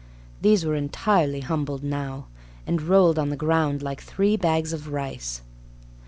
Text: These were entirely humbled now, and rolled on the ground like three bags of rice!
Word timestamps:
These 0.41 0.65
were 0.65 0.73
entirely 0.73 1.41
humbled 1.41 1.83
now, 1.83 2.25
and 2.65 2.81
rolled 2.81 3.19
on 3.19 3.29
the 3.29 3.35
ground 3.35 3.83
like 3.83 4.01
three 4.01 4.35
bags 4.35 4.73
of 4.73 4.91
rice! 4.91 5.43